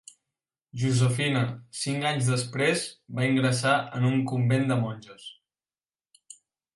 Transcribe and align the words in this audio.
Josefina, 0.83 1.41
cinc 1.81 2.07
anys 2.11 2.29
després, 2.33 2.85
va 3.19 3.27
ingressar 3.33 3.73
en 3.99 4.07
un 4.13 4.17
convent 4.33 4.65
de 4.73 4.79
monges. 4.85 5.27